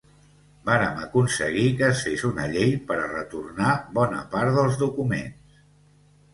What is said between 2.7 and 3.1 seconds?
per